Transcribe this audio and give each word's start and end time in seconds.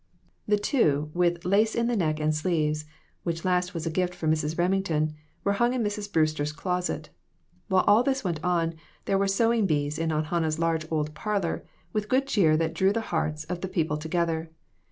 The 0.47 0.57
two, 0.57 1.11
with 1.13 1.45
"lace 1.45 1.75
in 1.75 1.85
the 1.85 1.95
neck 1.95 2.19
and 2.19 2.33
sleeves," 2.33 2.85
which 3.21 3.45
last 3.45 3.75
was 3.75 3.85
a 3.85 3.91
gift 3.91 4.15
from 4.15 4.31
Mrs. 4.31 4.57
Rem 4.57 4.71
ington, 4.71 5.13
were 5.43 5.53
hung 5.61 5.75
in 5.75 5.83
Mrs. 5.83 6.11
Brewster's 6.11 6.51
closet. 6.51 7.11
While 7.67 7.83
all 7.85 8.01
this 8.01 8.23
went 8.23 8.43
on, 8.43 8.73
there 9.05 9.19
were 9.19 9.27
sewing 9.27 9.67
bees 9.67 9.99
in 9.99 10.11
Aunt 10.11 10.25
Hannah's 10.33 10.57
large 10.57 10.87
old 10.91 11.13
parlor, 11.13 11.63
with 11.93 12.09
good 12.09 12.25
cheer 12.25 12.57
that 12.57 12.73
drew 12.73 12.91
the 12.91 13.01
hearts 13.13 13.43
of 13.43 13.61
the 13.61 13.67
people 13.67 13.97
together. 13.97 14.49